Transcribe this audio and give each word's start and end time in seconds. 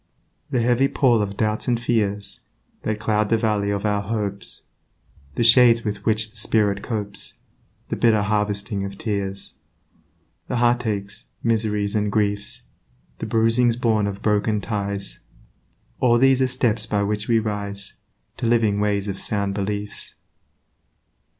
The 0.49 0.63
heavy 0.63 0.87
pall 0.87 1.21
of 1.21 1.37
doubts 1.37 1.67
and 1.67 1.79
fears 1.79 2.39
That 2.81 2.99
clouds 2.99 3.29
the 3.29 3.37
Valley 3.37 3.69
of 3.69 3.85
our 3.85 4.01
hopes, 4.01 4.63
The 5.35 5.43
shades 5.43 5.85
with 5.85 6.07
which 6.07 6.31
the 6.31 6.37
spirit 6.37 6.81
copes, 6.81 7.35
The 7.89 7.95
bitter 7.95 8.23
harvesting 8.23 8.83
of 8.83 8.97
tears, 8.97 9.57
The 10.47 10.55
heartaches, 10.55 11.25
miseries, 11.43 11.93
and 11.93 12.11
griefs, 12.11 12.63
The 13.19 13.27
bruisings 13.27 13.75
born 13.75 14.07
of 14.07 14.23
broken 14.23 14.59
ties, 14.59 15.19
All 15.99 16.17
these 16.17 16.41
are 16.41 16.47
steps 16.47 16.87
by 16.87 17.03
which 17.03 17.27
we 17.27 17.37
rise 17.37 17.97
To 18.37 18.47
living 18.47 18.79
ways 18.79 19.07
of 19.07 19.19
sound 19.19 19.53
beliefs. 19.53 20.15